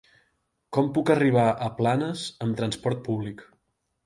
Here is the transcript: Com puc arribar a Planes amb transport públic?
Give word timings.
Com 0.77 0.87
puc 0.95 1.11
arribar 1.15 1.43
a 1.67 1.67
Planes 1.83 2.25
amb 2.47 2.59
transport 2.63 3.05
públic? 3.11 3.47